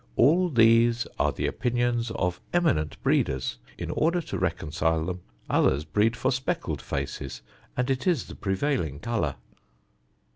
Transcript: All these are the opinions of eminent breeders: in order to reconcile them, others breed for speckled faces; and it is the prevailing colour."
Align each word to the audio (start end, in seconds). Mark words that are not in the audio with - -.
All 0.15 0.49
these 0.49 1.05
are 1.19 1.31
the 1.31 1.45
opinions 1.45 2.09
of 2.09 2.41
eminent 2.53 2.99
breeders: 3.03 3.59
in 3.77 3.91
order 3.91 4.19
to 4.19 4.39
reconcile 4.39 5.05
them, 5.05 5.21
others 5.47 5.85
breed 5.85 6.15
for 6.17 6.31
speckled 6.31 6.81
faces; 6.81 7.43
and 7.77 7.87
it 7.87 8.07
is 8.07 8.25
the 8.25 8.33
prevailing 8.35 8.99
colour." 8.99 9.35